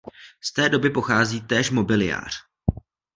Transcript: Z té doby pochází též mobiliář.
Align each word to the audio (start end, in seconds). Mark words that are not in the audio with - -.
Z 0.43 0.51
té 0.53 0.69
doby 0.69 0.89
pochází 0.89 1.41
též 1.41 1.69
mobiliář. 1.71 2.33